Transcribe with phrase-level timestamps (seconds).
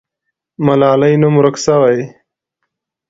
[0.65, 1.81] ملالۍ نوم ورک سو.